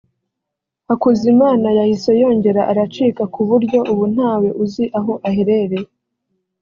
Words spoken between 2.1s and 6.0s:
yongera aracika ku buryo ubu ntawe uzi aho aherereye